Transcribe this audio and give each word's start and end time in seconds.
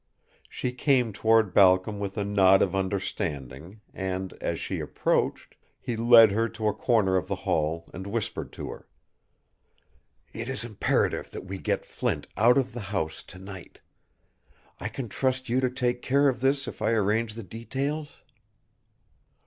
She 0.49 0.71
came 0.71 1.13
toward 1.13 1.53
Balcom 1.53 1.99
with 1.99 2.17
a 2.17 2.23
nod 2.25 2.63
of 2.63 2.73
understanding, 2.75 3.81
and, 3.93 4.33
as 4.41 4.59
she 4.59 4.79
approached, 4.79 5.53
he 5.79 5.95
led 5.95 6.31
her 6.31 6.49
to 6.49 6.67
a 6.67 6.73
corner 6.73 7.17
of 7.17 7.27
the 7.27 7.35
hall 7.35 7.87
and 7.93 8.07
whispered 8.07 8.51
to 8.53 8.71
her. 8.71 8.87
"It 10.33 10.49
is 10.49 10.63
imperative 10.63 11.29
that 11.29 11.45
we 11.45 11.59
get 11.59 11.85
Flint 11.85 12.25
out 12.35 12.57
of 12.57 12.73
the 12.73 12.79
house 12.89 13.21
to 13.21 13.37
night. 13.37 13.79
I 14.79 14.87
can 14.87 15.07
trust 15.07 15.49
you 15.49 15.59
to 15.59 15.69
take 15.69 16.01
care 16.01 16.27
of 16.27 16.41
this 16.41 16.67
if 16.67 16.81
I 16.81 16.89
arrange 16.93 17.35
the 17.35 17.43
details?" 17.43 18.23